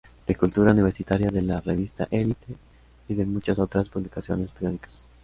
[0.25, 2.55] De Cultura Universitaria, de la revista Elite
[3.07, 5.03] y de muchas otras publicaciones periódicas.